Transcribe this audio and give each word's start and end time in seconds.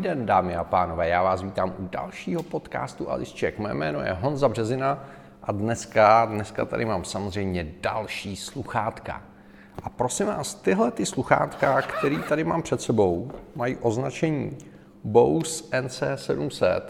Den, 0.00 0.26
dámy 0.26 0.56
a 0.56 0.64
pánové, 0.64 1.08
já 1.08 1.22
vás 1.22 1.42
vítám 1.42 1.74
u 1.78 1.88
dalšího 1.92 2.42
podcastu 2.42 3.10
Alice 3.10 3.36
Check. 3.38 3.58
Moje 3.58 3.74
jméno 3.74 4.00
je 4.00 4.12
Honza 4.12 4.48
Březina 4.48 5.04
a 5.42 5.52
dneska, 5.52 6.24
dneska 6.24 6.64
tady 6.64 6.84
mám 6.84 7.04
samozřejmě 7.04 7.66
další 7.80 8.36
sluchátka. 8.36 9.22
A 9.82 9.90
prosím 9.90 10.26
vás, 10.26 10.54
tyhle 10.54 10.90
ty 10.90 11.06
sluchátka, 11.06 11.82
které 11.82 12.18
tady 12.18 12.44
mám 12.44 12.62
před 12.62 12.80
sebou, 12.80 13.30
mají 13.54 13.76
označení 13.76 14.58
Bose 15.04 15.64
NC700 15.64 16.82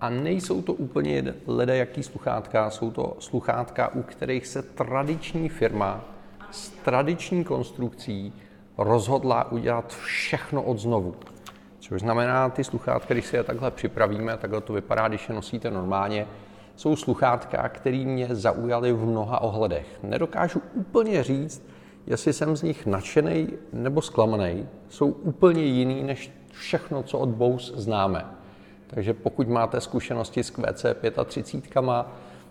a 0.00 0.10
nejsou 0.10 0.62
to 0.62 0.72
úplně 0.72 1.34
ledajaký 1.46 2.02
sluchátka, 2.02 2.70
jsou 2.70 2.90
to 2.90 3.16
sluchátka, 3.18 3.94
u 3.94 4.02
kterých 4.02 4.46
se 4.46 4.62
tradiční 4.62 5.48
firma 5.48 6.04
s 6.50 6.68
tradiční 6.70 7.44
konstrukcí 7.44 8.32
rozhodla 8.78 9.52
udělat 9.52 9.92
všechno 9.92 10.62
od 10.62 10.78
znovu. 10.78 11.14
Což 11.88 12.00
znamená, 12.00 12.48
ty 12.48 12.64
sluchátka, 12.64 13.14
když 13.14 13.26
si 13.26 13.36
je 13.36 13.42
takhle 13.44 13.70
připravíme, 13.70 14.36
takhle 14.36 14.60
to 14.60 14.72
vypadá, 14.72 15.08
když 15.08 15.28
je 15.28 15.34
nosíte 15.34 15.70
normálně, 15.70 16.26
jsou 16.76 16.96
sluchátka, 16.96 17.68
které 17.68 18.04
mě 18.04 18.28
zaujaly 18.30 18.92
v 18.92 19.06
mnoha 19.06 19.40
ohledech. 19.40 19.86
Nedokážu 20.02 20.62
úplně 20.74 21.22
říct, 21.22 21.68
jestli 22.06 22.32
jsem 22.32 22.56
z 22.56 22.62
nich 22.62 22.86
nadšený 22.86 23.48
nebo 23.72 24.02
zklamaný. 24.02 24.68
Jsou 24.88 25.06
úplně 25.08 25.64
jiný 25.64 26.02
než 26.02 26.32
všechno, 26.52 27.02
co 27.02 27.18
od 27.18 27.28
Bose 27.28 27.72
známe. 27.76 28.26
Takže 28.86 29.14
pokud 29.14 29.48
máte 29.48 29.80
zkušenosti 29.80 30.42
s 30.42 30.50
QC 30.50 30.86
35, 31.24 32.06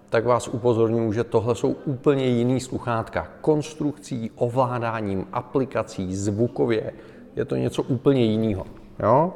tak 0.09 0.25
vás 0.25 0.47
upozorňuji, 0.47 1.13
že 1.13 1.23
tohle 1.23 1.55
jsou 1.55 1.71
úplně 1.71 2.25
jiný 2.25 2.59
sluchátka. 2.59 3.27
Konstrukcí, 3.41 4.31
ovládáním, 4.35 5.27
aplikací, 5.33 6.15
zvukově. 6.15 6.93
Je 7.35 7.45
to 7.45 7.55
něco 7.55 7.83
úplně 7.83 8.25
jiného. 8.25 8.65
Jo? 8.99 9.33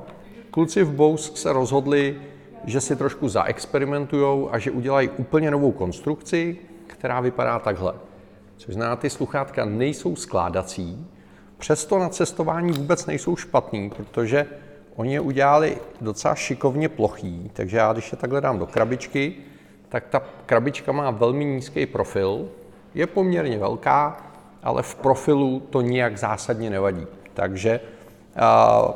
Kluci 0.52 0.84
v 0.84 0.92
Bose 0.92 1.32
se 1.36 1.54
rozhodli, 1.54 2.22
že 2.66 2.82
si 2.82 2.96
trošku 2.96 3.30
zaexperimentují 3.30 4.48
a 4.52 4.60
že 4.60 4.72
udělají 4.72 5.10
úplně 5.10 5.52
novou 5.52 5.72
konstrukci, 5.72 6.58
která 6.88 7.20
vypadá 7.20 7.60
takhle. 7.60 7.94
Což 8.58 8.74
znamená, 8.74 8.96
ty 8.96 9.10
sluchátka 9.10 9.66
nejsou 9.66 10.16
skládací, 10.16 11.08
přesto 11.58 12.00
na 12.00 12.10
cestování 12.10 12.72
vůbec 12.72 13.06
nejsou 13.06 13.36
špatný, 13.36 13.90
protože 13.90 14.46
oni 14.96 15.14
je 15.14 15.20
udělali 15.20 15.78
docela 16.02 16.36
šikovně 16.36 16.90
plochý, 16.90 17.52
takže 17.54 17.78
já 17.78 17.94
když 17.94 18.12
je 18.12 18.18
takhle 18.18 18.42
dám 18.42 18.60
do 18.60 18.66
krabičky, 18.68 19.34
tak 19.90 20.08
ta 20.08 20.22
krabička 20.46 20.92
má 20.92 21.12
velmi 21.12 21.46
nízký 21.46 21.86
profil, 21.86 22.50
je 22.94 23.08
poměrně 23.08 23.58
velká, 23.58 24.18
ale 24.64 24.84
v 24.84 24.96
profilu 24.96 25.60
to 25.60 25.82
nijak 25.82 26.18
zásadně 26.18 26.70
nevadí. 26.70 27.08
Takže 27.34 27.80
uh, 28.36 28.92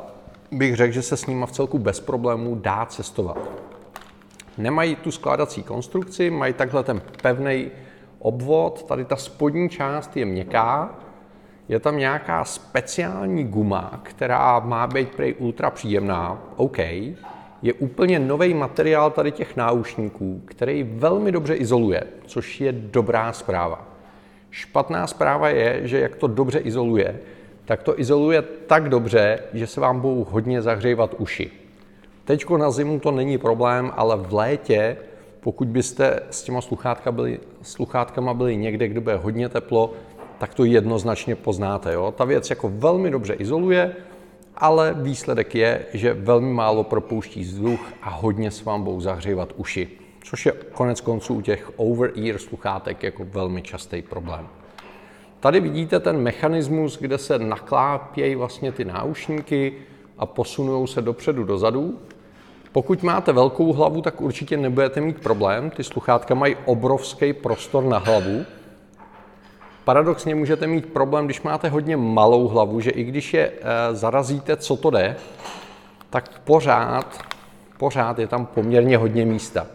bych 0.52 0.76
řekl, 0.76 0.92
že 0.92 1.02
se 1.02 1.16
s 1.16 1.26
nimi 1.26 1.46
v 1.46 1.52
celku 1.52 1.78
bez 1.78 2.00
problémů 2.00 2.54
dá 2.54 2.86
cestovat. 2.86 3.38
Nemají 4.58 4.96
tu 4.96 5.10
skládací 5.10 5.62
konstrukci, 5.62 6.30
mají 6.30 6.52
takhle 6.52 6.84
ten 6.84 7.02
pevný 7.22 7.70
obvod, 8.18 8.82
tady 8.82 9.04
ta 9.04 9.16
spodní 9.16 9.68
část 9.68 10.16
je 10.16 10.24
měkká, 10.24 10.94
je 11.68 11.80
tam 11.80 11.98
nějaká 11.98 12.44
speciální 12.44 13.44
guma, 13.44 14.00
která 14.02 14.60
má 14.60 14.86
být 14.86 15.14
prej 15.14 15.34
ultra 15.38 15.70
příjemná, 15.70 16.42
OK, 16.56 16.78
je 17.62 17.72
úplně 17.78 18.18
nový 18.18 18.54
materiál 18.54 19.10
tady 19.10 19.32
těch 19.32 19.56
náušníků, 19.56 20.42
který 20.44 20.82
velmi 20.82 21.32
dobře 21.32 21.54
izoluje, 21.54 22.02
což 22.26 22.60
je 22.60 22.72
dobrá 22.72 23.32
zpráva. 23.32 23.88
Špatná 24.50 25.06
zpráva 25.06 25.48
je, 25.48 25.80
že 25.84 26.00
jak 26.00 26.16
to 26.16 26.26
dobře 26.26 26.58
izoluje, 26.58 27.20
tak 27.66 27.82
to 27.82 28.00
izoluje 28.00 28.42
tak 28.42 28.88
dobře, 28.88 29.38
že 29.52 29.66
se 29.66 29.80
vám 29.80 30.00
budou 30.00 30.26
hodně 30.30 30.62
zahřívat 30.62 31.14
uši. 31.18 31.50
Teďko 32.24 32.58
na 32.58 32.70
zimu 32.70 33.00
to 33.00 33.10
není 33.10 33.38
problém, 33.38 33.92
ale 33.96 34.16
v 34.16 34.34
létě, 34.34 34.96
pokud 35.40 35.68
byste 35.68 36.20
s 36.30 36.42
těma 36.42 36.60
sluchátka 36.60 37.12
byli, 37.12 37.40
sluchátkama 37.62 38.34
byli 38.34 38.56
někde, 38.56 38.88
kde 38.88 39.00
bude 39.00 39.16
hodně 39.16 39.48
teplo, 39.48 39.92
tak 40.38 40.54
to 40.54 40.64
jednoznačně 40.64 41.34
poznáte. 41.34 41.92
Jo? 41.92 42.14
Ta 42.16 42.24
věc 42.24 42.50
jako 42.50 42.68
velmi 42.74 43.10
dobře 43.10 43.34
izoluje, 43.34 43.96
ale 44.56 44.94
výsledek 44.98 45.54
je, 45.54 45.86
že 45.92 46.14
velmi 46.14 46.52
málo 46.52 46.84
propouští 46.84 47.40
vzduch 47.40 47.92
a 48.02 48.10
hodně 48.10 48.50
s 48.50 48.64
vám 48.64 48.82
budou 48.82 49.00
zahřívat 49.00 49.52
uši, 49.56 49.88
což 50.24 50.46
je 50.46 50.52
konec 50.72 51.00
konců 51.00 51.34
u 51.34 51.40
těch 51.40 51.70
over-ear 51.76 52.38
sluchátek 52.38 53.02
jako 53.02 53.24
velmi 53.24 53.62
častý 53.62 54.02
problém. 54.02 54.48
Tady 55.40 55.60
vidíte 55.60 56.00
ten 56.00 56.16
mechanismus, 56.18 56.98
kde 56.98 57.18
se 57.18 57.38
naklápějí 57.38 58.34
vlastně 58.34 58.72
ty 58.72 58.84
náušníky 58.84 59.72
a 60.18 60.26
posunují 60.26 60.88
se 60.88 61.02
dopředu 61.02 61.44
dozadu. 61.44 61.98
Pokud 62.72 63.02
máte 63.02 63.32
velkou 63.32 63.72
hlavu, 63.72 64.02
tak 64.02 64.20
určitě 64.20 64.56
nebudete 64.56 65.00
mít 65.00 65.20
problém. 65.20 65.70
Ty 65.70 65.84
sluchátka 65.84 66.34
mají 66.34 66.56
obrovský 66.64 67.32
prostor 67.32 67.84
na 67.84 67.98
hlavu. 67.98 68.44
Paradoxně 69.84 70.34
můžete 70.34 70.66
mít 70.66 70.86
problém, 70.86 71.24
když 71.24 71.42
máte 71.42 71.68
hodně 71.68 71.96
malou 71.96 72.48
hlavu, 72.48 72.80
že 72.80 72.90
i 72.90 73.04
když 73.04 73.34
je 73.34 73.50
e, 73.50 73.94
zarazíte, 73.94 74.56
co 74.56 74.76
to 74.76 74.90
jde, 74.90 75.16
tak 76.10 76.38
pořád, 76.44 77.18
pořád 77.78 78.18
je 78.18 78.26
tam 78.26 78.46
poměrně 78.46 78.96
hodně 78.96 79.24
místa. 79.24 79.66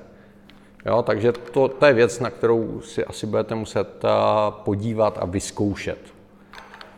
Jo, 0.86 1.02
takže 1.02 1.32
to, 1.32 1.68
to 1.68 1.86
je 1.86 1.94
věc, 1.94 2.20
na 2.20 2.30
kterou 2.30 2.82
si 2.82 3.06
asi 3.06 3.28
budete 3.28 3.56
muset 3.56 4.04
uh, 4.04 4.10
podívat 4.54 5.18
a 5.22 5.26
vyzkoušet. 5.26 5.98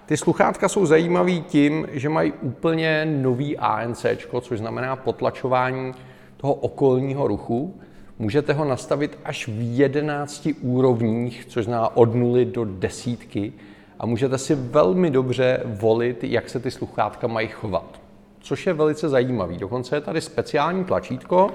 Ty 0.05 0.17
sluchátka 0.17 0.69
jsou 0.69 0.85
zajímavé 0.85 1.31
tím, 1.31 1.88
že 1.91 2.09
mají 2.09 2.31
úplně 2.41 3.05
nový 3.05 3.57
ANC, 3.57 4.05
což 4.41 4.59
znamená 4.59 4.95
potlačování 4.95 5.94
toho 6.38 6.53
okolního 6.53 7.27
ruchu. 7.27 7.79
Můžete 8.19 8.53
ho 8.53 8.66
nastavit 8.66 9.17
až 9.25 9.47
v 9.47 9.75
11 9.75 10.50
úrovních, 10.61 11.45
což 11.45 11.65
znamená 11.65 11.97
od 11.97 12.15
nuly 12.15 12.45
do 12.45 12.65
desítky. 12.65 13.53
A 14.00 14.05
můžete 14.05 14.38
si 14.38 14.55
velmi 14.55 15.11
dobře 15.11 15.61
volit, 15.65 16.23
jak 16.23 16.50
se 16.50 16.59
ty 16.59 16.71
sluchátka 16.71 17.27
mají 17.27 17.47
chovat. 17.47 18.01
Což 18.39 18.67
je 18.67 18.73
velice 18.73 19.09
zajímavý. 19.09 19.57
Dokonce 19.57 19.95
je 19.95 20.01
tady 20.01 20.21
speciální 20.21 20.83
tlačítko, 20.83 21.50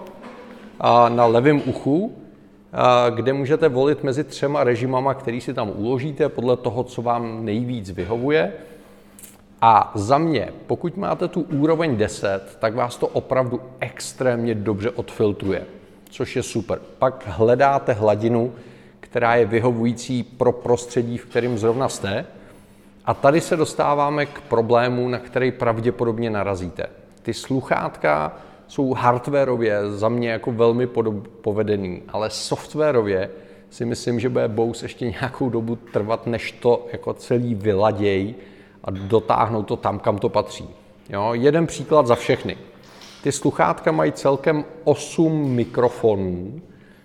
na 1.09 1.27
levém 1.27 1.63
uchu, 1.67 2.13
kde 3.11 3.33
můžete 3.33 3.69
volit 3.69 4.05
mezi 4.05 4.25
třema 4.25 4.65
režimama, 4.65 5.15
který 5.15 5.41
si 5.41 5.55
tam 5.55 5.73
uložíte 5.75 6.29
podle 6.29 6.57
toho, 6.57 6.85
co 6.85 7.03
vám 7.03 7.45
nejvíc 7.45 7.91
vyhovuje. 7.91 8.53
A 9.63 9.93
za 9.95 10.19
mě, 10.19 10.49
pokud 10.67 10.97
máte 10.97 11.29
tu 11.29 11.41
úroveň 11.41 11.97
10, 11.97 12.57
tak 12.61 12.75
vás 12.75 12.97
to 12.97 13.07
opravdu 13.07 13.61
extrémně 13.81 14.55
dobře 14.55 14.91
odfiltruje, 14.91 15.65
což 16.11 16.37
je 16.37 16.43
super. 16.43 16.79
Pak 16.99 17.25
hledáte 17.27 17.93
hladinu, 17.93 18.53
která 19.01 19.35
je 19.35 19.47
vyhovující 19.47 20.23
pro 20.23 20.53
prostředí, 20.53 21.19
v 21.19 21.27
kterém 21.27 21.59
zrovna 21.59 21.89
jste. 21.89 22.25
A 23.05 23.15
tady 23.15 23.41
se 23.41 23.57
dostáváme 23.57 24.27
k 24.27 24.41
problému, 24.41 25.09
na 25.09 25.19
který 25.19 25.53
pravděpodobně 25.53 26.31
narazíte. 26.31 26.87
Ty 27.23 27.35
sluchátka 27.35 28.37
jsou 28.69 28.95
hardwareově 28.95 29.91
za 29.91 30.09
mě 30.09 30.31
jako 30.31 30.53
velmi 30.53 30.87
povedený, 31.41 32.03
ale 32.09 32.31
softwarově 32.31 33.31
si 33.71 33.85
myslím, 33.85 34.21
že 34.21 34.29
bude 34.29 34.49
Bose 34.49 34.85
ještě 34.85 35.11
nějakou 35.11 35.49
dobu 35.49 35.77
trvat, 35.77 36.27
než 36.27 36.53
to 36.53 36.87
jako 36.93 37.15
celý 37.15 37.55
vyladěj 37.55 38.35
a 38.85 38.91
dotáhnout 38.91 39.63
to 39.63 39.77
tam, 39.77 39.99
kam 39.99 40.19
to 40.19 40.29
patří. 40.29 40.69
Jo? 41.09 41.31
Jeden 41.33 41.67
příklad 41.67 42.07
za 42.07 42.15
všechny. 42.15 42.57
Ty 43.23 43.33
sluchátka 43.33 43.93
mají 43.93 44.13
celkem 44.13 44.65
8 44.85 45.51
mikrofonů, 45.51 46.61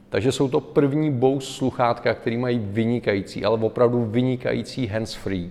takže 0.10 0.32
jsou 0.32 0.48
to 0.48 0.60
první 0.60 1.12
Bose 1.12 1.54
sluchátka, 1.54 2.14
které 2.14 2.38
mají 2.38 2.60
vynikající, 2.60 3.46
ale 3.46 3.60
opravdu 3.60 4.06
vynikající 4.06 4.88
hands-free. 4.88 5.50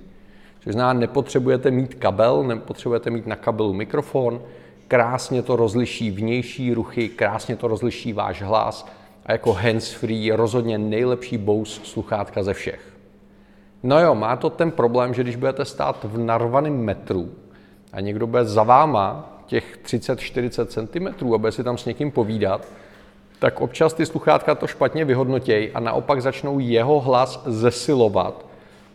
Což 0.60 0.72
znamená, 0.72 1.00
nepotřebujete 1.00 1.70
mít 1.70 1.94
kabel, 1.94 2.42
nepotřebujete 2.42 3.10
mít 3.10 3.26
na 3.26 3.36
kabelu 3.36 3.72
mikrofon, 3.72 4.40
krásně 4.88 5.42
to 5.42 5.56
rozliší 5.56 6.10
vnější 6.10 6.74
ruchy, 6.74 7.08
krásně 7.08 7.56
to 7.56 7.68
rozliší 7.68 8.12
váš 8.12 8.42
hlas 8.42 8.86
a 9.26 9.32
jako 9.32 9.52
hands-free 9.52 10.24
je 10.24 10.36
rozhodně 10.36 10.78
nejlepší 10.78 11.38
Bose 11.38 11.80
sluchátka 11.84 12.42
ze 12.42 12.54
všech. 12.54 12.92
No 13.82 14.00
jo, 14.00 14.14
má 14.14 14.36
to 14.36 14.50
ten 14.50 14.70
problém, 14.70 15.14
že 15.14 15.22
když 15.22 15.36
budete 15.36 15.64
stát 15.64 16.04
v 16.04 16.18
narvaném 16.18 16.80
metru 16.80 17.30
a 17.92 18.00
někdo 18.00 18.26
bude 18.26 18.44
za 18.44 18.62
váma 18.62 19.38
těch 19.46 19.78
30-40 19.84 20.66
cm 20.66 21.34
a 21.34 21.38
bude 21.38 21.52
si 21.52 21.64
tam 21.64 21.78
s 21.78 21.84
někým 21.84 22.10
povídat, 22.10 22.68
tak 23.38 23.60
občas 23.60 23.94
ty 23.94 24.06
sluchátka 24.06 24.54
to 24.54 24.66
špatně 24.66 25.04
vyhodnotějí 25.04 25.70
a 25.70 25.80
naopak 25.80 26.22
začnou 26.22 26.58
jeho 26.58 27.00
hlas 27.00 27.42
zesilovat, 27.46 28.46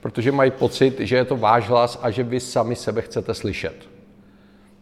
protože 0.01 0.31
mají 0.31 0.51
pocit, 0.51 0.99
že 0.99 1.15
je 1.15 1.25
to 1.25 1.37
váš 1.37 1.69
hlas 1.69 1.99
a 2.01 2.11
že 2.11 2.23
vy 2.23 2.39
sami 2.39 2.75
sebe 2.75 3.01
chcete 3.01 3.33
slyšet. 3.33 3.96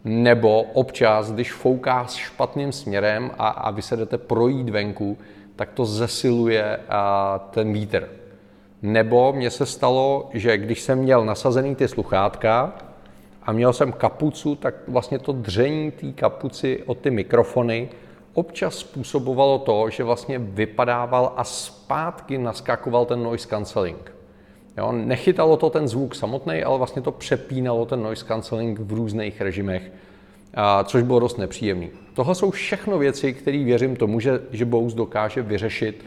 Nebo 0.08 0.62
občas, 0.62 1.32
když 1.32 1.52
fouká 1.52 2.06
s 2.06 2.14
špatným 2.14 2.72
směrem 2.72 3.30
a, 3.38 3.48
a 3.48 3.70
vy 3.70 3.82
se 3.82 3.96
jdete 3.96 4.18
projít 4.18 4.68
venku, 4.68 5.18
tak 5.56 5.72
to 5.72 5.84
zesiluje 5.84 6.76
a, 6.88 7.38
ten 7.50 7.72
vítr. 7.72 8.08
Nebo 8.82 9.32
mně 9.32 9.50
se 9.50 9.66
stalo, 9.66 10.30
že 10.32 10.58
když 10.58 10.80
jsem 10.80 10.98
měl 10.98 11.24
nasazený 11.24 11.74
ty 11.74 11.88
sluchátka 11.88 12.72
a 13.42 13.52
měl 13.52 13.72
jsem 13.72 13.92
kapucu, 13.92 14.54
tak 14.54 14.74
vlastně 14.88 15.18
to 15.18 15.32
dření 15.32 15.90
té 15.90 16.12
kapuci 16.12 16.82
o 16.86 16.94
ty 16.94 17.10
mikrofony 17.10 17.88
občas 18.34 18.74
způsobovalo 18.74 19.58
to, 19.58 19.90
že 19.90 20.04
vlastně 20.04 20.38
vypadával 20.38 21.32
a 21.36 21.44
zpátky 21.44 22.38
naskakoval 22.38 23.04
ten 23.04 23.22
noise 23.22 23.48
cancelling. 23.48 24.15
Jo, 24.76 24.92
nechytalo 24.92 25.56
to 25.56 25.70
ten 25.70 25.88
zvuk 25.88 26.14
samotný, 26.14 26.62
ale 26.62 26.78
vlastně 26.78 27.02
to 27.02 27.12
přepínalo 27.12 27.86
ten 27.86 28.02
noise 28.02 28.26
cancelling 28.26 28.78
v 28.78 28.92
různých 28.92 29.40
režimech, 29.40 29.92
a, 30.54 30.84
což 30.84 31.02
bylo 31.02 31.20
dost 31.20 31.38
nepříjemný. 31.38 31.90
Tohle 32.14 32.34
jsou 32.34 32.50
všechno 32.50 32.98
věci, 32.98 33.32
které 33.32 33.64
věřím 33.64 33.96
tomu, 33.96 34.20
že, 34.20 34.40
že 34.52 34.64
Bose 34.64 34.96
dokáže 34.96 35.42
vyřešit 35.42 36.04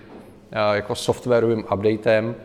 a, 0.52 0.76
jako 0.76 0.96
softwarovým 0.96 1.64
updatem 1.74 2.36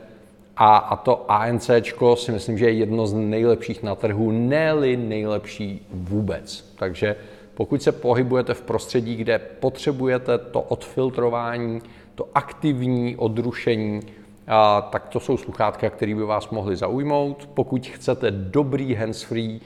a, 0.57 0.77
a 0.77 0.97
to 0.97 1.25
ANC 1.33 1.71
si 2.15 2.33
myslím, 2.33 2.59
že 2.59 2.65
je 2.65 2.73
jedno 2.73 3.07
z 3.07 3.13
nejlepších 3.15 3.83
na 3.83 3.95
trhu, 3.95 4.31
ne 4.31 4.75
nejlepší 4.97 5.87
vůbec. 5.91 6.75
Takže 6.79 7.17
pokud 7.55 7.83
se 7.83 7.93
pohybujete 7.93 8.55
v 8.55 8.63
prostředí, 8.63 9.17
kde 9.17 9.39
potřebujete 9.39 10.39
to 10.39 10.61
odfiltrování, 10.61 11.83
to 12.15 12.29
aktivní 12.35 13.17
odrušení, 13.17 14.01
a, 14.47 14.81
tak 14.81 15.09
to 15.09 15.21
jsou 15.21 15.37
sluchátka, 15.37 15.91
které 15.91 16.15
by 16.15 16.25
vás 16.25 16.51
mohly 16.51 16.77
zaujmout. 16.77 17.49
Pokud 17.55 17.87
chcete 17.87 18.31
dobrý 18.31 18.95
handsfree, 18.95 19.61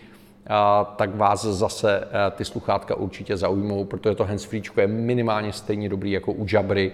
a, 0.47 0.85
tak 0.85 1.17
vás 1.17 1.45
zase 1.45 2.01
a, 2.01 2.31
ty 2.31 2.45
sluchátka 2.45 2.95
určitě 2.95 3.37
zaujmou, 3.37 3.85
protože 3.85 4.15
to 4.15 4.25
handsfree 4.25 4.63
je 4.81 4.87
minimálně 4.87 5.53
stejně 5.53 5.89
dobrý 5.89 6.11
jako 6.11 6.33
u 6.33 6.47
Jabry, 6.53 6.93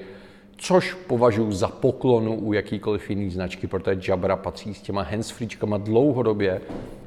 což 0.57 0.95
považuji 0.95 1.53
za 1.53 1.69
poklonu 1.69 2.35
u 2.35 2.53
jakýkoliv 2.53 3.11
jiný 3.11 3.31
značky, 3.31 3.67
protože 3.67 4.13
Jabra 4.13 4.37
patří 4.37 4.75
s 4.75 4.83
těma 4.83 5.03
handsfreečkama 5.03 5.79
dlouhodobě 5.79 6.61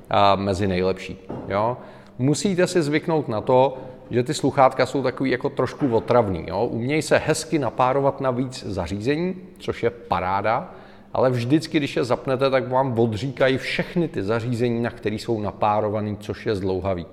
a, 0.10 0.36
mezi 0.36 0.68
nejlepší. 0.68 1.18
Jo? 1.48 1.78
Musíte 2.20 2.68
si 2.68 2.82
zvyknout 2.82 3.28
na 3.28 3.42
to, 3.42 3.78
že 4.10 4.24
ty 4.24 4.34
sluchátka 4.34 4.86
jsou 4.86 5.04
takový 5.04 5.32
jako 5.32 5.50
trošku 5.50 5.96
otravný. 5.96 6.46
Jo? 6.48 6.66
Umějí 6.66 7.02
se 7.02 7.18
hezky 7.18 7.60
napárovat 7.60 8.22
na 8.22 8.32
víc 8.32 8.64
zařízení, 8.64 9.36
což 9.60 9.84
je 9.84 9.90
paráda, 9.90 10.72
ale 11.14 11.30
vždycky, 11.30 11.78
když 11.78 11.96
je 11.96 12.04
zapnete, 12.04 12.50
tak 12.50 12.70
vám 12.70 13.00
odříkají 13.00 13.58
všechny 13.58 14.08
ty 14.08 14.24
zařízení, 14.24 14.82
na 14.82 14.90
které 14.90 15.16
jsou 15.16 15.42
napárované, 15.42 16.16
což 16.20 16.46
je 16.46 16.56
zdlouhavý. 16.56 17.06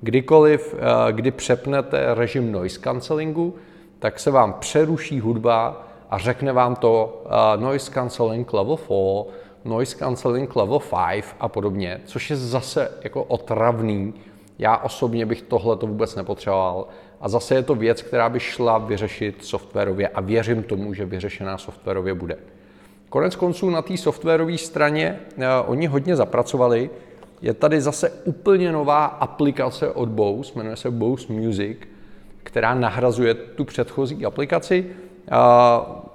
Kdykoliv, 0.00 0.74
eh, 0.74 1.12
kdy 1.12 1.30
přepnete 1.30 2.14
režim 2.14 2.52
noise 2.52 2.80
cancellingu, 2.80 3.54
tak 3.98 4.18
se 4.18 4.30
vám 4.30 4.52
přeruší 4.52 5.20
hudba 5.20 5.86
a 6.10 6.18
řekne 6.18 6.52
vám 6.52 6.76
to 6.76 7.22
uh, 7.24 7.62
noise 7.62 7.92
cancelling 7.92 8.52
level 8.52 8.76
4, 8.76 9.36
noise 9.64 9.96
cancelling 9.96 10.56
level 10.56 10.78
5 10.78 11.24
a 11.40 11.48
podobně, 11.48 12.00
což 12.04 12.30
je 12.30 12.36
zase 12.36 12.90
jako 13.04 13.24
otravný. 13.24 14.14
Já 14.60 14.76
osobně 14.76 15.26
bych 15.26 15.42
tohle 15.42 15.76
to 15.76 15.86
vůbec 15.86 16.16
nepotřeboval. 16.16 16.86
A 17.20 17.28
zase 17.28 17.54
je 17.54 17.62
to 17.62 17.74
věc, 17.74 18.02
která 18.02 18.28
by 18.28 18.40
šla 18.40 18.78
vyřešit 18.78 19.44
softwarově 19.44 20.08
a 20.08 20.20
věřím 20.20 20.62
tomu, 20.62 20.94
že 20.94 21.04
vyřešená 21.04 21.58
softwarově 21.58 22.14
bude. 22.14 22.36
Konec 23.08 23.36
konců 23.36 23.70
na 23.70 23.82
té 23.82 23.96
softwarové 23.96 24.58
straně 24.58 25.20
uh, 25.36 25.44
oni 25.66 25.86
hodně 25.86 26.16
zapracovali. 26.16 26.90
Je 27.42 27.54
tady 27.54 27.80
zase 27.80 28.10
úplně 28.24 28.72
nová 28.72 29.04
aplikace 29.04 29.90
od 29.90 30.08
Bose, 30.08 30.52
jmenuje 30.56 30.76
se 30.76 30.90
Bose 30.90 31.32
Music, 31.32 31.78
která 32.42 32.74
nahrazuje 32.74 33.34
tu 33.34 33.64
předchozí 33.64 34.26
aplikaci. 34.26 34.86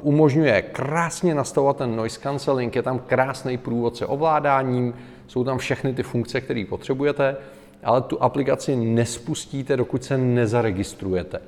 Umožňuje 0.01 0.61
krásně 0.61 1.35
nastavovat 1.35 1.77
ten 1.77 1.95
noise 1.95 2.19
cancelling, 2.19 2.75
je 2.75 2.81
tam 2.81 2.99
krásný 2.99 3.57
průvodce 3.57 4.05
ovládáním, 4.05 4.93
jsou 5.27 5.43
tam 5.43 5.57
všechny 5.57 5.93
ty 5.93 6.03
funkce, 6.03 6.41
které 6.41 6.65
potřebujete, 6.69 7.37
ale 7.85 8.01
tu 8.01 8.23
aplikaci 8.23 8.75
nespustíte, 8.75 9.77
dokud 9.77 10.03
se 10.03 10.17
nezaregistrujete. 10.17 11.39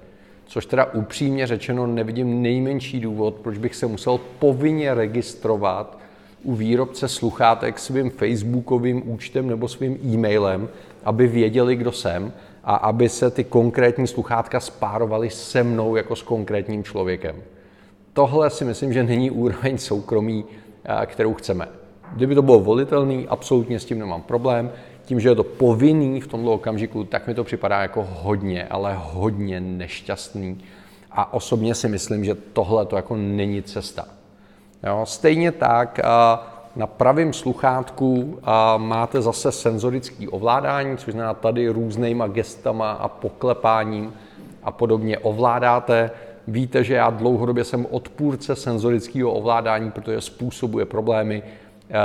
Což 0.45 0.65
teda 0.65 0.85
upřímně 0.85 1.47
řečeno 1.47 1.87
nevidím 1.87 2.41
nejmenší 2.41 2.99
důvod, 2.99 3.35
proč 3.35 3.57
bych 3.57 3.75
se 3.75 3.87
musel 3.87 4.19
povinně 4.39 4.93
registrovat 4.93 5.97
u 6.43 6.55
výrobce 6.55 7.07
sluchátek 7.07 7.79
svým 7.79 8.09
facebookovým 8.09 9.11
účtem 9.11 9.47
nebo 9.47 9.67
svým 9.67 9.99
e-mailem, 10.05 10.69
aby 11.03 11.27
věděli, 11.27 11.75
kdo 11.75 11.91
jsem 11.91 12.33
a 12.63 12.75
aby 12.75 13.09
se 13.09 13.31
ty 13.31 13.43
konkrétní 13.43 14.07
sluchátka 14.07 14.59
spárovaly 14.59 15.29
se 15.29 15.63
mnou 15.63 15.95
jako 15.95 16.15
s 16.15 16.21
konkrétním 16.21 16.83
člověkem. 16.83 17.35
Tohle 18.13 18.49
si 18.49 18.65
myslím, 18.65 18.93
že 18.93 19.03
není 19.03 19.31
úroveň 19.31 19.77
soukromí, 19.77 20.45
eh, 20.83 21.05
kterou 21.05 21.33
chceme. 21.33 21.67
Kdyby 22.15 22.35
to 22.35 22.41
bylo 22.41 22.59
volitelný, 22.59 23.27
absolutně 23.27 23.79
s 23.79 23.85
tím 23.85 23.99
nemám 23.99 24.21
problém. 24.21 24.71
Tím, 25.07 25.19
že 25.19 25.29
je 25.29 25.35
to 25.35 25.43
povinný 25.43 26.21
v 26.21 26.27
tomto 26.27 26.53
okamžiku, 26.53 27.03
tak 27.03 27.27
mi 27.27 27.33
to 27.33 27.43
připadá 27.43 27.81
jako 27.81 28.07
hodně, 28.11 28.67
ale 28.67 28.95
hodně 29.03 29.59
nešťastný. 29.59 30.57
A 31.11 31.33
osobně 31.33 31.75
si 31.75 31.87
myslím, 31.87 32.25
že 32.25 32.35
tohle 32.35 32.85
to 32.85 32.95
jako 32.95 33.15
není 33.15 33.63
cesta. 33.63 34.05
Jo? 34.83 35.01
Stejně 35.03 35.51
tak, 35.51 35.99
na 36.75 36.87
pravém 36.87 37.33
sluchátku 37.33 38.39
máte 38.77 39.21
zase 39.21 39.51
senzorické 39.51 40.27
ovládání, 40.27 40.97
což 40.97 41.13
znamená 41.13 41.33
tady 41.33 41.69
různýma 41.69 42.27
gestama 42.27 42.91
a 42.91 43.07
poklepáním 43.07 44.13
a 44.63 44.71
podobně 44.71 45.17
ovládáte. 45.17 46.11
Víte, 46.47 46.83
že 46.83 46.93
já 46.93 47.09
dlouhodobě 47.09 47.63
jsem 47.63 47.87
odpůrce 47.91 48.55
senzorického 48.55 49.31
ovládání, 49.31 49.91
protože 49.91 50.21
způsobuje 50.21 50.85
problémy. 50.85 51.43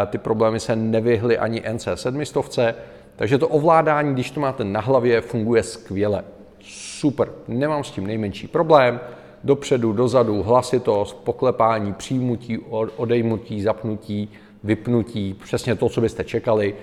Ty 0.07 0.19
problémy 0.19 0.61
se 0.61 0.77
nevyhly 0.77 1.39
ani 1.39 1.61
NC700, 1.61 2.75
takže 3.17 3.39
to 3.39 3.49
ovládání, 3.49 4.15
když 4.15 4.31
to 4.31 4.41
máte 4.41 4.65
na 4.65 4.81
hlavě, 4.81 5.21
funguje 5.21 5.63
skvěle. 5.63 6.25
Super, 6.61 7.29
nemám 7.49 7.85
s 7.85 7.91
tím 7.91 8.07
nejmenší 8.07 8.49
problém. 8.49 9.01
Dopředu, 9.45 9.93
dozadu, 9.93 10.43
hlasitost, 10.43 11.25
poklepání, 11.25 11.93
přijmutí, 11.93 12.59
odejmutí, 12.97 13.63
zapnutí, 13.63 14.31
vypnutí, 14.65 15.35
přesně 15.45 15.75
to, 15.75 15.89
co 15.89 16.01
byste 16.01 16.25
čekali. 16.25 16.75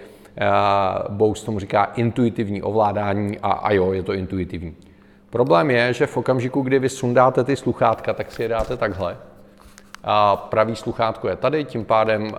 Bose 1.10 1.46
tomu 1.46 1.60
říká 1.60 1.84
intuitivní 1.84 2.62
ovládání 2.62 3.40
a, 3.40 3.52
a 3.52 3.72
jo, 3.72 3.94
je 3.94 4.04
to 4.04 4.14
intuitivní. 4.14 4.76
Problém 5.30 5.72
je, 5.72 5.94
že 5.94 6.08
v 6.08 6.18
okamžiku, 6.18 6.62
kdy 6.62 6.80
vy 6.80 6.90
sundáte 6.90 7.44
ty 7.44 7.56
sluchátka, 7.56 8.14
tak 8.14 8.32
si 8.32 8.42
je 8.42 8.48
dáte 8.48 8.78
takhle. 8.78 9.18
A 10.04 10.36
pravý 10.36 10.76
sluchátko 10.76 11.30
je 11.30 11.36
tady, 11.36 11.66
tím 11.66 11.86
pádem 11.86 12.32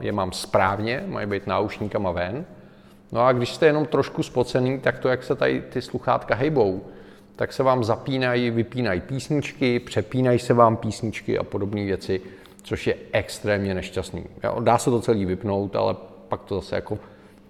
je 0.00 0.12
mám 0.12 0.32
správně, 0.32 1.04
mají 1.06 1.26
být 1.26 1.46
náušníkama 1.46 2.10
ven. 2.10 2.44
No 3.12 3.26
a 3.26 3.32
když 3.32 3.54
jste 3.54 3.66
jenom 3.66 3.86
trošku 3.86 4.22
spocený, 4.22 4.80
tak 4.80 4.98
to, 4.98 5.08
jak 5.08 5.22
se 5.22 5.34
tady 5.34 5.62
ty 5.62 5.82
sluchátka 5.82 6.34
hejbou, 6.34 6.84
tak 7.36 7.52
se 7.52 7.62
vám 7.62 7.84
zapínají, 7.84 8.50
vypínají 8.50 9.00
písničky, 9.00 9.80
přepínají 9.80 10.38
se 10.38 10.54
vám 10.54 10.76
písničky 10.76 11.38
a 11.38 11.44
podobné 11.44 11.84
věci 11.84 12.20
což 12.64 12.86
je 12.86 12.96
extrémně 13.12 13.74
nešťastný. 13.74 14.24
Dá 14.60 14.78
se 14.78 14.90
to 14.90 15.00
celý 15.00 15.24
vypnout, 15.24 15.76
ale 15.76 15.96
pak 16.28 16.44
to 16.44 16.54
zase 16.54 16.74
jako 16.74 16.98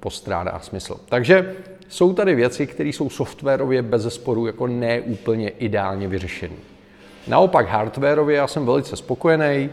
postrádá 0.00 0.58
smysl. 0.58 1.00
Takže 1.08 1.54
jsou 1.88 2.12
tady 2.12 2.34
věci, 2.34 2.66
které 2.66 2.88
jsou 2.88 3.10
softwarově 3.10 3.82
bez 3.82 4.02
zesporu 4.02 4.46
jako 4.46 4.66
neúplně 4.66 5.48
ideálně 5.48 6.08
vyřešené. 6.08 6.54
Naopak 7.26 7.68
hardwarově 7.68 8.36
já 8.36 8.46
jsem 8.46 8.66
velice 8.66 8.96
spokojený. 8.96 9.70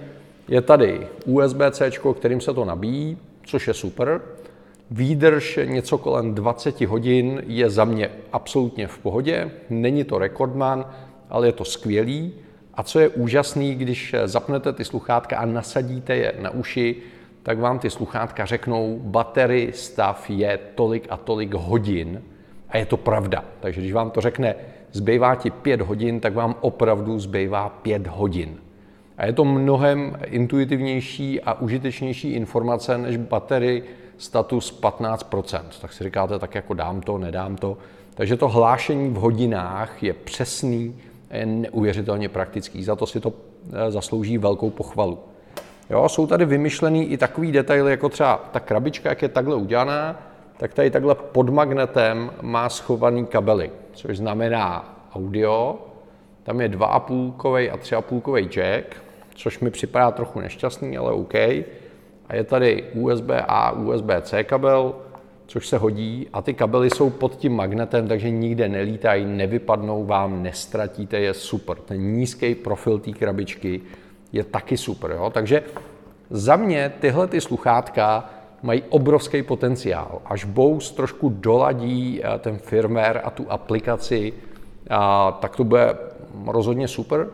Je 0.47 0.61
tady 0.61 1.07
USB-C, 1.25 1.91
kterým 2.13 2.41
se 2.41 2.53
to 2.53 2.65
nabíjí, 2.65 3.17
což 3.45 3.67
je 3.67 3.73
super. 3.73 4.21
Výdrž 4.91 5.59
něco 5.65 5.97
kolem 5.97 6.35
20 6.35 6.81
hodin 6.81 7.43
je 7.47 7.69
za 7.69 7.85
mě 7.85 8.09
absolutně 8.31 8.87
v 8.87 8.97
pohodě. 8.97 9.51
Není 9.69 10.03
to 10.03 10.19
rekordman, 10.19 10.85
ale 11.29 11.47
je 11.47 11.51
to 11.51 11.65
skvělý. 11.65 12.33
A 12.73 12.83
co 12.83 12.99
je 12.99 13.09
úžasný, 13.09 13.75
když 13.75 14.15
zapnete 14.25 14.73
ty 14.73 14.85
sluchátka 14.85 15.37
a 15.37 15.45
nasadíte 15.45 16.15
je 16.15 16.33
na 16.39 16.49
uši, 16.49 16.95
tak 17.43 17.59
vám 17.59 17.79
ty 17.79 17.89
sluchátka 17.89 18.45
řeknou, 18.45 18.99
batery 19.03 19.71
stav 19.75 20.29
je 20.29 20.59
tolik 20.75 21.07
a 21.09 21.17
tolik 21.17 21.53
hodin. 21.53 22.21
A 22.69 22.77
je 22.77 22.85
to 22.85 22.97
pravda. 22.97 23.43
Takže 23.59 23.81
když 23.81 23.93
vám 23.93 24.11
to 24.11 24.21
řekne, 24.21 24.55
zbývá 24.91 25.35
ti 25.35 25.49
pět 25.49 25.81
hodin, 25.81 26.19
tak 26.19 26.33
vám 26.33 26.55
opravdu 26.61 27.19
zbývá 27.19 27.69
pět 27.69 28.07
hodin. 28.07 28.57
A 29.17 29.25
je 29.25 29.33
to 29.33 29.45
mnohem 29.45 30.17
intuitivnější 30.25 31.41
a 31.41 31.53
užitečnější 31.53 32.31
informace 32.31 32.97
než 32.97 33.17
batery 33.17 33.83
status 34.17 34.81
15%. 34.81 35.61
Tak 35.81 35.93
si 35.93 36.03
říkáte, 36.03 36.39
tak 36.39 36.55
jako 36.55 36.73
dám 36.73 37.01
to, 37.01 37.17
nedám 37.17 37.55
to. 37.55 37.77
Takže 38.13 38.37
to 38.37 38.47
hlášení 38.47 39.09
v 39.09 39.13
hodinách 39.13 40.03
je 40.03 40.13
přesný, 40.13 40.95
je 41.31 41.45
neuvěřitelně 41.45 42.29
praktický. 42.29 42.83
Za 42.83 42.95
to 42.95 43.05
si 43.07 43.19
to 43.19 43.33
eh, 43.73 43.91
zaslouží 43.91 44.37
velkou 44.37 44.69
pochvalu. 44.69 45.19
Jo, 45.89 46.09
jsou 46.09 46.27
tady 46.27 46.45
vymyšlený 46.45 47.05
i 47.05 47.17
takový 47.17 47.51
detaily, 47.51 47.91
jako 47.91 48.09
třeba 48.09 48.37
ta 48.51 48.59
krabička, 48.59 49.09
jak 49.09 49.21
je 49.21 49.29
takhle 49.29 49.55
udělaná, 49.55 50.19
tak 50.57 50.73
tady 50.73 50.91
takhle 50.91 51.15
pod 51.15 51.49
magnetem 51.49 52.31
má 52.41 52.69
schovaný 52.69 53.25
kabely, 53.25 53.71
což 53.93 54.17
znamená 54.17 54.97
audio, 55.13 55.79
tam 56.43 56.61
je 56.61 56.69
2,5 56.69 57.73
a 57.73 57.77
3,5 57.77 58.49
jack, 58.49 58.95
což 59.35 59.59
mi 59.59 59.71
připadá 59.71 60.11
trochu 60.11 60.39
nešťastný, 60.39 60.97
ale 60.97 61.11
OK. 61.11 61.35
A 62.27 62.35
je 62.35 62.43
tady 62.43 62.83
USB 62.93 63.29
A, 63.47 63.71
USB 63.71 64.09
C 64.21 64.43
kabel, 64.43 64.95
což 65.45 65.67
se 65.67 65.77
hodí 65.77 66.27
a 66.33 66.41
ty 66.41 66.53
kabely 66.53 66.89
jsou 66.89 67.09
pod 67.09 67.35
tím 67.35 67.55
magnetem, 67.55 68.07
takže 68.07 68.29
nikde 68.29 68.69
nelítají, 68.69 69.25
nevypadnou 69.25 70.05
vám, 70.05 70.43
nestratíte 70.43 71.19
je 71.19 71.33
super. 71.33 71.77
Ten 71.77 72.01
nízký 72.01 72.55
profil 72.55 72.99
té 72.99 73.11
krabičky 73.11 73.81
je 74.31 74.43
taky 74.43 74.77
super. 74.77 75.11
Jo? 75.11 75.29
Takže 75.33 75.63
za 76.29 76.55
mě 76.55 76.93
tyhle 76.99 77.27
ty 77.27 77.41
sluchátka 77.41 78.29
mají 78.63 78.83
obrovský 78.89 79.43
potenciál. 79.43 80.21
Až 80.25 80.45
Bose 80.45 80.93
trošku 80.93 81.29
doladí 81.29 82.21
eh, 82.23 82.39
ten 82.39 82.57
firmware 82.57 83.21
a 83.23 83.29
tu 83.29 83.45
aplikaci, 83.51 84.33
tak 85.39 85.55
to 85.55 85.63
bude 85.63 85.95
rozhodně 86.47 86.87
super. 86.87 87.27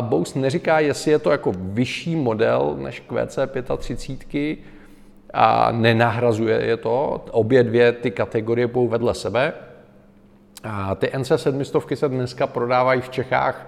Bose 0.00 0.38
neříká, 0.38 0.80
jestli 0.80 1.10
je 1.10 1.18
to 1.18 1.30
jako 1.30 1.52
vyšší 1.56 2.16
model 2.16 2.76
než 2.78 3.02
QC35 3.08 4.56
a 5.34 5.72
nenahrazuje 5.72 6.64
je 6.64 6.76
to. 6.76 7.24
Obě 7.30 7.62
dvě 7.62 7.92
ty 7.92 8.10
kategorie 8.10 8.66
budou 8.66 8.88
vedle 8.88 9.14
sebe. 9.14 9.52
A 10.64 10.94
ty 10.94 11.06
NC700 11.06 11.94
se 11.94 12.08
dneska 12.08 12.46
prodávají 12.46 13.00
v 13.00 13.08
Čechách 13.08 13.66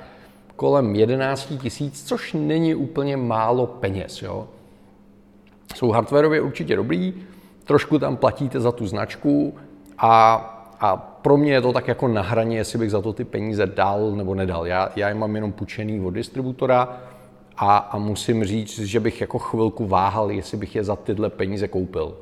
kolem 0.56 0.94
11 0.94 1.52
tisíc, 1.62 2.04
což 2.08 2.32
není 2.32 2.74
úplně 2.74 3.16
málo 3.16 3.66
peněz. 3.66 4.22
Jo. 4.22 4.48
Jsou 5.74 5.90
hardwareově 5.90 6.40
určitě 6.40 6.76
dobrý, 6.76 7.14
trošku 7.64 7.98
tam 7.98 8.16
platíte 8.16 8.60
za 8.60 8.72
tu 8.72 8.86
značku 8.86 9.54
a, 9.98 10.34
a 10.80 10.96
pro 10.96 11.36
mě 11.36 11.52
je 11.52 11.60
to 11.60 11.72
tak 11.72 11.88
jako 11.88 12.08
na 12.08 12.22
hraně, 12.22 12.56
jestli 12.56 12.78
bych 12.78 12.90
za 12.90 13.02
to 13.02 13.12
ty 13.12 13.24
peníze 13.24 13.66
dal 13.66 14.12
nebo 14.12 14.34
nedal. 14.34 14.66
Já, 14.66 14.88
já 14.96 15.08
je 15.08 15.14
mám 15.14 15.34
jenom 15.34 15.52
půjčený 15.52 16.00
od 16.00 16.10
distributora 16.10 17.00
a, 17.56 17.76
a 17.76 17.98
musím 17.98 18.44
říct, 18.44 18.78
že 18.78 19.00
bych 19.00 19.20
jako 19.20 19.38
chvilku 19.38 19.86
váhal, 19.86 20.30
jestli 20.30 20.56
bych 20.56 20.76
je 20.76 20.84
za 20.84 20.96
tyhle 20.96 21.30
peníze 21.30 21.68
koupil. 21.68 22.14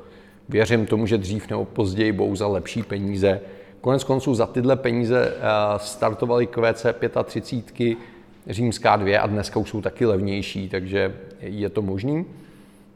Věřím 0.49 0.85
tomu, 0.85 1.07
že 1.07 1.17
dřív 1.17 1.49
nebo 1.49 1.65
později 1.65 2.11
budou 2.11 2.35
za 2.35 2.47
lepší 2.47 2.83
peníze. 2.83 3.41
Konec 3.81 4.03
konců 4.03 4.35
za 4.35 4.45
tyhle 4.45 4.75
peníze 4.75 5.33
uh, 5.35 5.77
startovaly 5.77 6.47
QC 6.47 6.85
35, 7.23 7.97
římská 8.47 8.95
2 8.95 9.21
a 9.21 9.27
dneska 9.27 9.59
už 9.59 9.69
jsou 9.69 9.81
taky 9.81 10.05
levnější, 10.05 10.69
takže 10.69 11.15
je 11.39 11.69
to 11.69 11.81
možný. 11.81 12.25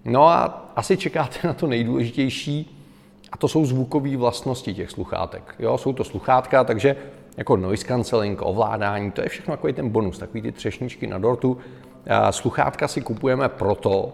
No 0.06 0.28
a 0.28 0.72
asi 0.76 0.98
čekáte 0.98 1.48
na 1.48 1.54
to 1.54 1.68
nejdůležitější, 1.68 2.76
a 3.32 3.38
to 3.38 3.48
jsou 3.48 3.66
zvukové 3.66 4.18
vlastnosti 4.18 4.74
těch 4.74 4.92
sluchátek. 4.92 5.56
Jo, 5.60 5.78
jsou 5.78 5.94
to 5.94 6.04
sluchátka, 6.04 6.64
takže 6.64 6.96
jako 7.38 7.58
noise 7.58 7.88
cancelling, 7.88 8.40
ovládání, 8.42 9.12
to 9.12 9.22
je 9.22 9.30
všechno 9.30 9.54
takový 9.54 9.74
ten 9.74 9.90
bonus, 9.90 10.20
takový 10.20 10.42
ty 10.42 10.52
třešničky 10.52 11.08
na 11.08 11.18
dortu. 11.18 11.58
Sluchátka 12.30 12.88
si 12.88 13.02
kupujeme 13.02 13.50
proto, 13.50 14.14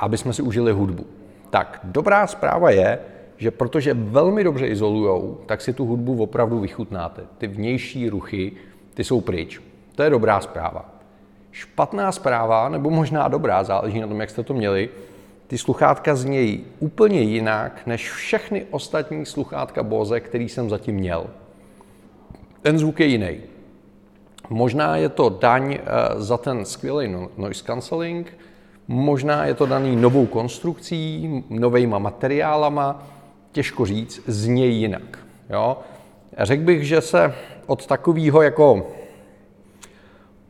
aby 0.00 0.18
jsme 0.18 0.32
si 0.32 0.42
užili 0.42 0.72
hudbu. 0.72 1.06
Tak, 1.50 1.80
dobrá 1.84 2.26
zpráva 2.26 2.70
je, 2.70 2.98
že 3.36 3.50
protože 3.50 3.94
velmi 3.94 4.44
dobře 4.44 4.66
izolujou, 4.66 5.40
tak 5.46 5.60
si 5.60 5.72
tu 5.72 5.86
hudbu 5.86 6.22
opravdu 6.22 6.58
vychutnáte. 6.58 7.22
Ty 7.38 7.46
vnější 7.46 8.08
ruchy, 8.08 8.52
ty 8.94 9.04
jsou 9.04 9.20
pryč. 9.20 9.60
To 9.94 10.02
je 10.02 10.10
dobrá 10.10 10.40
zpráva. 10.40 10.94
Špatná 11.52 12.12
zpráva, 12.12 12.68
nebo 12.68 12.90
možná 12.90 13.28
dobrá, 13.28 13.64
záleží 13.64 14.00
na 14.00 14.06
tom, 14.06 14.20
jak 14.20 14.30
jste 14.30 14.42
to 14.42 14.54
měli, 14.54 14.88
ty 15.46 15.58
sluchátka 15.58 16.14
znějí 16.14 16.64
úplně 16.78 17.20
jinak 17.20 17.86
než 17.86 18.12
všechny 18.12 18.66
ostatní 18.70 19.26
sluchátka 19.26 19.82
Bose, 19.82 20.20
který 20.20 20.48
jsem 20.48 20.70
zatím 20.70 20.94
měl. 20.94 21.26
Ten 22.62 22.78
zvuk 22.78 23.00
je 23.00 23.06
jiný. 23.06 23.40
Možná 24.50 24.96
je 24.96 25.08
to 25.08 25.28
daň 25.28 25.74
eh, 25.74 25.80
za 26.16 26.36
ten 26.36 26.64
skvělý 26.64 27.08
no, 27.08 27.28
noise 27.36 27.64
cancelling, 27.64 28.38
možná 28.88 29.44
je 29.44 29.54
to 29.54 29.66
daný 29.66 29.96
novou 29.96 30.26
konstrukcí, 30.26 31.44
novejma 31.50 31.98
materiálama, 31.98 33.06
těžko 33.52 33.86
říct, 33.86 34.20
znějí 34.26 34.80
jinak. 34.80 35.18
Jo? 35.50 35.78
Řekl 36.38 36.62
bych, 36.62 36.86
že 36.86 37.00
se 37.00 37.34
od 37.66 37.86
takového 37.86 38.42
jako 38.42 38.86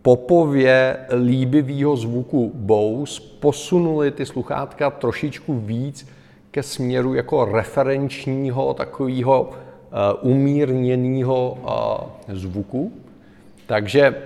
popově 0.02 0.96
líbivého 1.24 1.96
zvuku 1.96 2.52
Bose 2.54 3.22
posunuli 3.40 4.10
ty 4.10 4.26
sluchátka 4.26 4.90
trošičku 4.90 5.54
víc 5.58 6.08
ke 6.50 6.62
směru 6.62 7.14
jako 7.14 7.44
referenčního 7.44 8.74
takového 8.74 9.50
uh, 10.22 10.30
umírněného 10.30 11.58
uh, 12.28 12.34
zvuku. 12.34 12.92
Takže 13.66 14.10
uh, 14.10 14.16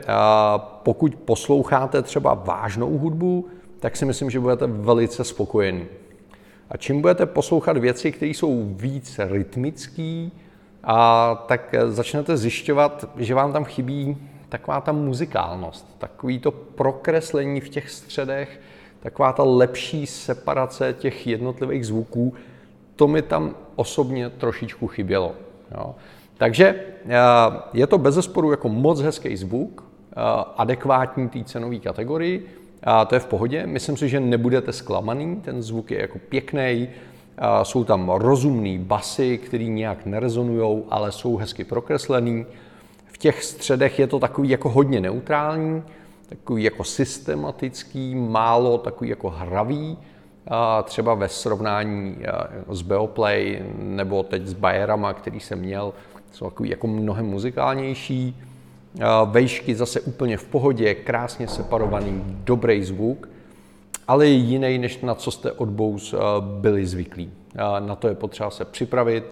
pokud 0.83 1.17
posloucháte 1.17 2.03
třeba 2.03 2.35
vážnou 2.35 2.99
hudbu, 2.99 3.47
tak 3.81 3.97
si 3.97 4.05
myslím, 4.05 4.31
že 4.31 4.41
budete 4.41 4.67
velice 4.67 5.25
spokojení. 5.25 5.85
A 6.71 6.77
čím 6.77 7.01
budete 7.01 7.27
poslouchat 7.27 7.77
věci, 7.77 8.13
které 8.13 8.31
jsou 8.31 8.65
víc 8.77 9.21
rytmické, 9.29 10.29
a 10.85 11.35
tak 11.49 11.75
začnete 11.87 12.37
zjišťovat, 12.37 13.09
že 13.17 13.35
vám 13.35 13.53
tam 13.53 13.65
chybí 13.65 14.17
taková 14.49 14.81
ta 14.81 14.93
muzikálnost, 14.93 15.99
takový 15.99 16.39
to 16.39 16.51
prokreslení 16.51 17.61
v 17.61 17.69
těch 17.69 17.91
středech, 17.91 18.61
taková 19.01 19.33
ta 19.33 19.43
lepší 19.43 20.07
separace 20.07 20.95
těch 20.99 21.27
jednotlivých 21.27 21.87
zvuků, 21.87 22.35
to 22.97 23.09
mi 23.09 23.23
tam 23.23 23.55
osobně 23.77 24.31
trošičku 24.31 24.87
chybělo. 24.87 25.35
Jo. 25.75 25.95
Takže 26.37 26.75
eh, 27.05 27.17
je 27.73 27.87
to 27.87 27.99
bezesporu 27.99 28.51
jako 28.51 28.69
moc 28.69 29.01
hezký 29.01 29.37
zvuk, 29.37 29.85
eh, 30.13 30.15
adekvátní 30.57 31.29
té 31.29 31.45
cenové 31.45 31.79
kategorii, 31.79 32.47
a 32.83 33.05
to 33.05 33.15
je 33.15 33.21
v 33.21 33.27
pohodě. 33.27 33.67
Myslím 33.67 33.97
si, 33.97 34.09
že 34.09 34.21
nebudete 34.21 34.73
zklamaný, 34.73 35.37
ten 35.37 35.63
zvuk 35.63 35.91
je 35.91 36.01
jako 36.01 36.19
pěkný, 36.19 36.89
jsou 37.63 37.85
tam 37.85 38.09
rozumný 38.09 38.79
basy, 38.79 39.39
které 39.39 39.65
nějak 39.65 40.07
nerezonují, 40.07 40.83
ale 40.91 41.13
jsou 41.13 41.37
hezky 41.37 41.65
prokreslený. 41.65 42.47
V 43.17 43.19
těch 43.19 43.45
středech 43.45 43.99
je 43.99 44.07
to 44.07 44.19
takový 44.19 44.49
jako 44.49 44.69
hodně 44.69 45.01
neutrální, 45.01 45.83
takový 46.29 46.63
jako 46.63 46.85
systematický, 46.85 48.15
málo 48.15 48.79
takový 48.79 49.11
jako 49.11 49.31
hravý, 49.31 49.99
třeba 50.85 51.15
ve 51.15 51.29
srovnání 51.29 52.17
s 52.69 52.83
Beoplay 52.83 53.63
nebo 53.79 54.23
teď 54.23 54.47
s 54.47 54.53
Bayerama, 54.53 55.13
který 55.13 55.41
jsem 55.41 55.59
měl, 55.59 55.93
jsou 56.33 56.45
takový 56.45 56.71
jako 56.71 56.87
mnohem 56.87 57.27
muzikálnější. 57.27 58.43
Vejšky 59.25 59.75
zase 59.75 60.01
úplně 60.01 60.37
v 60.37 60.45
pohodě, 60.45 60.95
krásně 60.95 61.49
separovaný, 61.49 62.23
dobrý 62.27 62.85
zvuk, 62.85 63.29
ale 64.09 64.27
jiný, 64.27 64.79
než 64.79 65.01
na 65.01 65.15
co 65.15 65.31
jste 65.31 65.53
od 65.53 65.69
Bose 65.69 66.17
byli 66.41 66.87
zvyklí. 66.87 67.33
Na 67.79 67.97
to 67.97 68.09
je 68.09 68.15
potřeba 68.15 68.51
se 68.51 68.65
připravit 68.65 69.25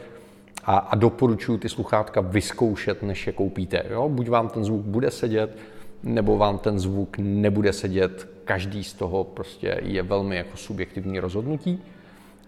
a, 0.66 0.76
a 0.76 0.94
doporučuji 0.94 1.59
ty 1.59 1.68
sluchátka 1.68 2.21
vyzkoušet, 2.21 3.02
než 3.02 3.26
je 3.26 3.33
koupíte. 3.33 3.83
Jo? 3.90 4.09
Buď 4.09 4.28
vám 4.28 4.49
ten 4.49 4.64
zvuk 4.64 4.80
bude 4.80 5.11
sedět, 5.11 5.56
nebo 6.02 6.38
vám 6.38 6.59
ten 6.59 6.78
zvuk 6.78 7.18
nebude 7.18 7.73
sedět. 7.73 8.28
Každý 8.44 8.85
z 8.85 8.92
toho 8.92 9.25
prostě 9.25 9.80
je 9.83 10.02
velmi 10.02 10.37
jako 10.37 10.56
subjektivní 10.56 11.21
rozhodnutí. 11.21 11.83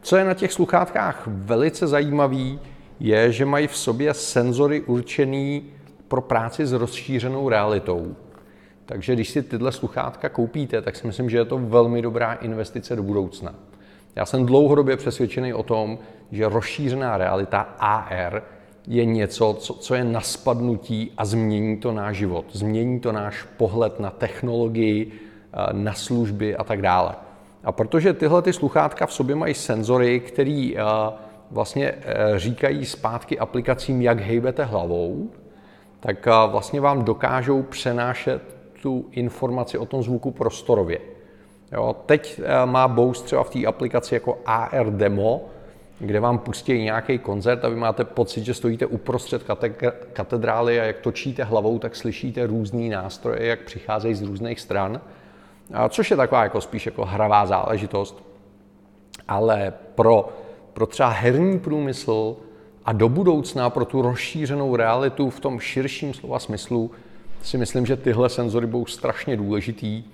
Co 0.03 0.17
je 0.17 0.25
na 0.25 0.35
těch 0.35 0.53
sluchátkách 0.53 1.23
velice 1.27 1.87
zajímavý, 1.87 2.61
je, 3.01 3.33
že 3.33 3.45
mají 3.45 3.67
v 3.67 3.77
sobě 3.77 4.15
senzory 4.15 4.81
určený 4.81 5.65
pro 6.09 6.21
práci 6.21 6.67
s 6.67 6.73
rozšířenou 6.73 7.49
realitou. 7.49 8.17
Takže 8.87 9.13
když 9.13 9.31
si 9.31 9.43
tyhle 9.43 9.73
sluchátka 9.73 10.29
koupíte, 10.29 10.83
tak 10.83 10.97
si 10.97 11.07
myslím, 11.07 11.31
že 11.31 11.37
je 11.37 11.45
to 11.45 11.59
velmi 11.59 12.03
dobrá 12.03 12.33
investice 12.33 12.97
do 12.97 13.03
budoucna. 13.03 13.55
Já 14.17 14.27
jsem 14.27 14.47
dlouhodobě 14.47 14.97
přesvědčený 14.97 15.55
o 15.55 15.63
tom, 15.63 15.99
že 16.33 16.49
rozšířená 16.49 17.17
realita 17.17 17.61
AR 17.79 18.43
je 18.87 19.05
něco, 19.05 19.57
co, 19.59 19.75
co 19.75 19.95
je 19.95 20.05
na 20.05 20.21
spadnutí 20.21 21.13
a 21.17 21.25
změní 21.25 21.77
to 21.77 21.93
náš 21.93 22.17
život. 22.17 22.45
Změní 22.53 23.01
to 23.01 23.13
náš 23.13 23.43
pohled 23.57 24.01
na 24.01 24.11
technologii, 24.11 25.13
eh, 25.13 25.73
na 25.73 25.93
služby 25.93 26.57
a 26.57 26.65
tak 26.65 26.83
dále. 26.83 27.15
A 27.65 27.73
protože 27.73 28.13
tyhle 28.13 28.43
ty 28.43 28.53
sluchátka 28.53 29.07
v 29.07 29.13
sobě 29.13 29.37
mají 29.37 29.55
senzory, 29.55 30.21
které 30.21 30.73
eh, 30.77 30.83
vlastně 31.51 31.95
eh, 32.01 32.39
říkají 32.39 32.85
zpátky 32.85 33.39
aplikacím, 33.39 34.03
jak 34.03 34.21
hejbete 34.21 34.65
hlavou, 34.65 35.31
tak 36.01 36.27
vlastně 36.27 36.81
vám 36.81 37.05
dokážou 37.05 37.63
přenášet 37.63 38.43
tu 38.83 39.07
informaci 39.11 39.79
o 39.79 39.87
tom 39.87 40.03
zvuku 40.03 40.31
prostorově. 40.31 41.16
Jo, 41.73 41.97
teď 42.07 42.41
má 42.65 42.89
Bose 42.89 43.25
třeba 43.25 43.45
v 43.45 43.51
té 43.51 43.67
aplikaci 43.67 44.15
jako 44.15 44.39
AR 44.47 44.91
demo, 44.91 45.45
kde 45.99 46.21
vám 46.21 46.39
pustí 46.39 46.83
nějaký 46.83 47.19
koncert 47.19 47.65
a 47.65 47.69
vy 47.69 47.77
máte 47.77 48.05
pocit, 48.05 48.45
že 48.45 48.55
stojíte 48.55 48.87
uprostřed 48.87 49.43
katedrály 50.13 50.81
a 50.81 50.85
jak 50.85 50.99
točíte 50.99 51.45
hlavou, 51.45 51.79
tak 51.79 51.97
slyšíte 51.97 52.47
různý 52.47 52.89
nástroje, 52.89 53.47
jak 53.47 53.61
přicházejí 53.61 54.15
z 54.15 54.23
různých 54.23 54.61
stran, 54.61 55.01
což 55.89 56.11
je 56.11 56.17
taková 56.17 56.43
jako 56.43 56.61
spíš 56.61 56.87
jako 56.87 57.05
hravá 57.05 57.47
záležitost. 57.47 58.25
Ale 59.29 59.73
pro, 59.95 60.29
pro 60.73 60.87
třeba 60.87 61.09
herní 61.09 61.59
průmysl 61.59 62.37
a 62.85 62.93
do 62.93 63.09
budoucna 63.09 63.71
pro 63.71 63.85
tu 63.85 64.03
rozšířenou 64.03 64.77
realitu 64.77 65.31
v 65.31 65.41
tom 65.41 65.61
širším 65.61 66.15
slova 66.15 66.39
smyslu 66.39 66.91
si 67.43 67.59
myslím, 67.59 67.87
že 67.87 67.97
tyhle 67.97 68.29
senzory 68.29 68.67
budou 68.67 68.87
strašně 68.87 69.37
důležitý 69.37 70.05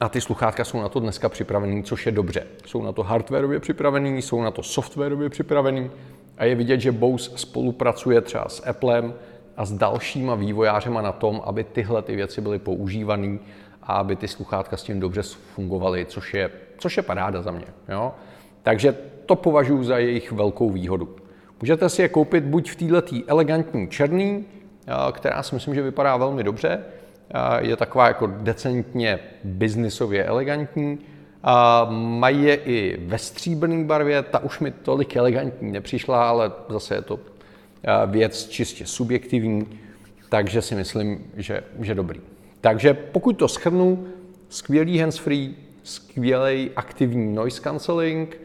A 0.00 0.08
ty 0.08 0.20
sluchátka 0.20 0.64
jsou 0.64 0.80
na 0.80 0.88
to 0.88 1.00
dneska 1.00 1.28
připravený, 1.28 1.82
což 1.82 2.06
je 2.06 2.12
dobře. 2.12 2.46
Jsou 2.66 2.82
na 2.82 2.92
to 2.92 3.02
hardwareově 3.02 3.60
připravený, 3.60 4.22
jsou 4.22 4.42
na 4.42 4.50
to 4.50 4.62
softwarově 4.62 5.28
připravený 5.28 5.90
a 6.38 6.44
je 6.44 6.54
vidět, 6.54 6.80
že 6.80 6.92
Bose 6.92 7.30
spolupracuje 7.38 8.20
třeba 8.20 8.48
s 8.48 8.68
Applem 8.68 9.14
a 9.56 9.64
s 9.64 9.72
dalšíma 9.72 10.34
vývojářema 10.34 11.02
na 11.02 11.12
tom, 11.12 11.42
aby 11.44 11.64
tyhle 11.64 12.02
ty 12.02 12.16
věci 12.16 12.40
byly 12.40 12.58
používané 12.58 13.38
a 13.82 13.92
aby 13.92 14.16
ty 14.16 14.28
sluchátka 14.28 14.76
s 14.76 14.82
tím 14.82 15.00
dobře 15.00 15.22
fungovaly, 15.54 16.06
což 16.06 16.34
je, 16.34 16.50
což 16.78 16.96
je 16.96 17.02
paráda 17.02 17.42
za 17.42 17.50
mě. 17.50 17.66
Jo? 17.88 18.12
Takže 18.62 18.96
to 19.26 19.36
považuji 19.36 19.84
za 19.84 19.98
jejich 19.98 20.32
velkou 20.32 20.70
výhodu. 20.70 21.16
Můžete 21.60 21.88
si 21.88 22.02
je 22.02 22.08
koupit 22.08 22.44
buď 22.44 22.70
v 22.70 22.76
této 22.76 23.16
elegantní 23.26 23.88
černý, 23.88 24.44
která 25.12 25.42
si 25.42 25.54
myslím, 25.54 25.74
že 25.74 25.82
vypadá 25.82 26.16
velmi 26.16 26.44
dobře, 26.44 26.84
je 27.58 27.76
taková 27.76 28.08
jako 28.08 28.26
decentně 28.26 29.18
biznisově 29.44 30.24
elegantní. 30.24 30.98
A 31.46 31.86
mají 31.90 32.42
je 32.42 32.54
i 32.54 33.00
ve 33.06 33.18
stříbrné 33.18 33.84
barvě, 33.84 34.22
ta 34.22 34.38
už 34.38 34.60
mi 34.60 34.70
tolik 34.70 35.16
elegantní 35.16 35.72
nepřišla, 35.72 36.28
ale 36.28 36.52
zase 36.68 36.94
je 36.94 37.02
to 37.02 37.20
věc 38.06 38.48
čistě 38.48 38.86
subjektivní, 38.86 39.68
takže 40.28 40.62
si 40.62 40.74
myslím, 40.74 41.24
že, 41.36 41.64
že 41.80 41.94
dobrý. 41.94 42.20
Takže 42.60 42.94
pokud 42.94 43.32
to 43.32 43.48
schrnu, 43.48 44.06
skvělý 44.48 44.98
handsfree, 44.98 45.54
skvělý 45.82 46.70
aktivní 46.76 47.34
noise 47.34 47.62
cancelling, 47.62 48.40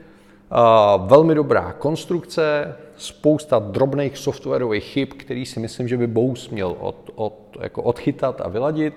velmi 1.05 1.35
dobrá 1.35 1.73
konstrukce, 1.73 2.75
spousta 3.01 3.59
drobných 3.59 4.17
softwarových 4.17 4.83
chyb, 4.83 5.09
který 5.17 5.45
si 5.45 5.59
myslím, 5.59 5.87
že 5.87 5.97
by 5.97 6.07
Bose 6.07 6.49
měl 6.51 6.75
od, 6.79 7.09
od, 7.15 7.57
jako 7.61 7.83
odchytat 7.83 8.41
a 8.41 8.47
vyladit. 8.49 8.93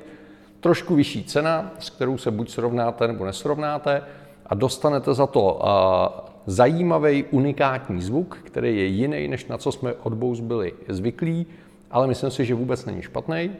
Trošku 0.60 0.94
vyšší 0.94 1.24
cena, 1.24 1.72
s 1.78 1.90
kterou 1.90 2.18
se 2.18 2.30
buď 2.30 2.50
srovnáte 2.50 3.08
nebo 3.08 3.24
nesrovnáte 3.24 4.02
a 4.46 4.54
dostanete 4.54 5.14
za 5.14 5.26
to 5.26 5.54
uh, 5.54 6.28
zajímavý, 6.46 7.24
unikátní 7.30 8.02
zvuk, 8.02 8.38
který 8.44 8.76
je 8.76 8.84
jiný, 8.84 9.28
než 9.28 9.46
na 9.46 9.58
co 9.58 9.72
jsme 9.72 9.92
od 9.92 10.14
Bose 10.14 10.42
byli 10.42 10.72
zvyklí, 10.88 11.46
ale 11.90 12.06
myslím 12.06 12.30
si, 12.30 12.44
že 12.44 12.54
vůbec 12.54 12.84
není 12.84 13.02
špatný. 13.02 13.50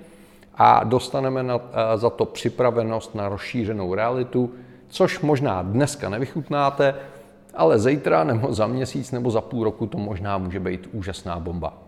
A 0.54 0.84
dostaneme 0.84 1.42
na, 1.42 1.56
uh, 1.56 1.62
za 1.96 2.10
to 2.10 2.24
připravenost 2.24 3.14
na 3.14 3.28
rozšířenou 3.28 3.94
realitu, 3.94 4.50
což 4.88 5.20
možná 5.20 5.62
dneska 5.62 6.08
nevychutnáte, 6.08 6.94
ale 7.54 7.78
zítra 7.78 8.24
nebo 8.24 8.54
za 8.54 8.66
měsíc 8.66 9.12
nebo 9.12 9.30
za 9.30 9.40
půl 9.40 9.64
roku 9.64 9.86
to 9.86 9.98
možná 9.98 10.38
může 10.38 10.60
být 10.60 10.88
úžasná 10.92 11.38
bomba. 11.38 11.78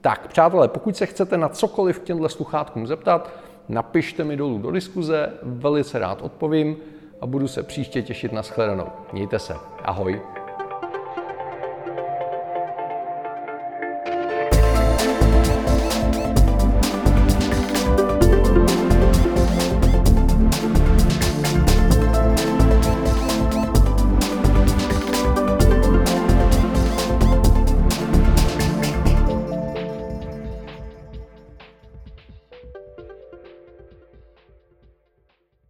Tak, 0.00 0.28
přátelé, 0.28 0.68
pokud 0.68 0.96
se 0.96 1.06
chcete 1.06 1.36
na 1.36 1.48
cokoliv 1.48 1.98
k 1.98 2.04
těmhle 2.04 2.28
sluchátkům 2.28 2.86
zeptat, 2.86 3.30
napište 3.68 4.24
mi 4.24 4.36
dolů 4.36 4.58
do 4.58 4.70
diskuze, 4.70 5.32
velice 5.42 5.98
rád 5.98 6.22
odpovím 6.22 6.76
a 7.20 7.26
budu 7.26 7.48
se 7.48 7.62
příště 7.62 8.02
těšit 8.02 8.32
na 8.32 8.42
shledanou. 8.42 8.86
Mějte 9.12 9.38
se. 9.38 9.54
Ahoj. 9.84 10.33